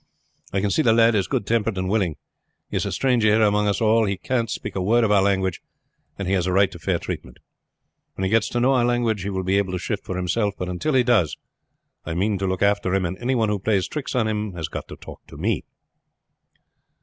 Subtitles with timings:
[0.51, 2.15] I can see the lad is good tempered and willing.
[2.71, 5.21] He is a stranger here among us all, he can't speak a word of our
[5.21, 5.61] language,
[6.17, 7.37] and he has a right to fair treatment.
[8.15, 10.55] When he gets to know our language he will be able to shift for himself;
[10.57, 11.37] but until he does
[12.03, 14.69] I mean to look after him, and any one who plays tricks on him has
[14.69, 15.65] got to talk to me."